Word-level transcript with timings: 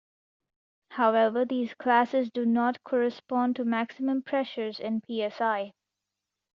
However 0.89 1.45
these 1.45 1.75
classes 1.75 2.31
do 2.31 2.43
not 2.43 2.83
correspond 2.83 3.55
to 3.57 3.63
maximum 3.63 4.23
pressures 4.23 4.79
in 4.79 5.03
psi. 5.03 5.73